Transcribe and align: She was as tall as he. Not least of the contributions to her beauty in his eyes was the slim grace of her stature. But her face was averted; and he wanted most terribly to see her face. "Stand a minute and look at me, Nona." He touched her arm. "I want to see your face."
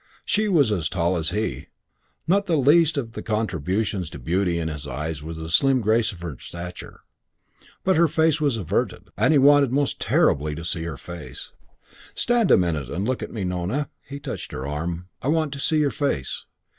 She 0.25 0.47
was 0.47 0.71
as 0.71 0.89
tall 0.89 1.15
as 1.15 1.29
he. 1.29 1.67
Not 2.27 2.49
least 2.49 2.97
of 2.97 3.11
the 3.11 3.21
contributions 3.21 4.09
to 4.09 4.17
her 4.17 4.23
beauty 4.23 4.57
in 4.57 4.67
his 4.67 4.87
eyes 4.87 5.21
was 5.21 5.37
the 5.37 5.47
slim 5.47 5.79
grace 5.79 6.11
of 6.11 6.21
her 6.21 6.39
stature. 6.39 7.01
But 7.83 7.97
her 7.97 8.07
face 8.07 8.41
was 8.41 8.57
averted; 8.57 9.09
and 9.15 9.31
he 9.31 9.37
wanted 9.37 9.71
most 9.71 9.99
terribly 9.99 10.55
to 10.55 10.65
see 10.65 10.85
her 10.85 10.97
face. 10.97 11.51
"Stand 12.15 12.49
a 12.49 12.57
minute 12.57 12.89
and 12.89 13.05
look 13.07 13.21
at 13.21 13.29
me, 13.31 13.43
Nona." 13.43 13.91
He 14.01 14.19
touched 14.19 14.53
her 14.53 14.65
arm. 14.65 15.09
"I 15.21 15.27
want 15.27 15.53
to 15.53 15.59
see 15.59 15.77
your 15.77 15.91
face." 15.91 16.45